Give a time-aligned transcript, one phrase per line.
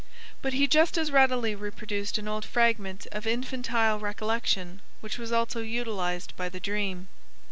[0.41, 5.61] But he just as readily reproduced an old fragment of infantile recollection which was also
[5.61, 7.07] utilized by the dream.